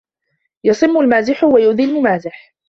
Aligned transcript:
يَصِمُ 0.63 0.97
الْمَازِحَ 0.97 1.43
وَيُؤْذِي 1.43 1.83
الْمُمَازَحَ 1.85 2.53